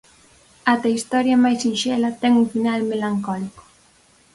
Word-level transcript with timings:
Até 0.71 0.87
a 0.91 0.97
historia 0.97 1.41
máis 1.43 1.59
sinxela 1.63 2.15
ten 2.21 2.31
un 2.41 2.45
final 2.53 2.79
melancólico. 2.91 3.63